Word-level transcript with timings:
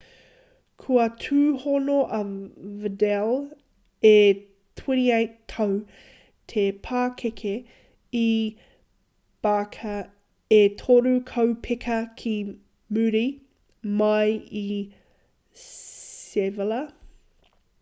kua 0.83 1.03
tūhono 1.23 1.97
a 2.19 2.21
vidal 2.85 3.33
e 4.11 4.13
28 4.13 5.35
tau 5.53 5.75
te 6.53 6.63
pakeke 6.87 7.53
i 8.21 8.31
barca 9.49 9.93
e 10.59 10.63
toru 10.81 11.13
kaupeka 11.33 11.99
ki 12.23 12.35
muri 12.97 13.25
mai 14.01 14.25
i 14.65 14.67
sevilla 15.69 16.85